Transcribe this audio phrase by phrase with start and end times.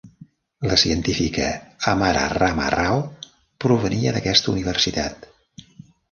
[0.69, 1.49] La científica
[1.91, 2.95] Amara rama Rao
[3.65, 5.29] provenia d'aquesta universitat.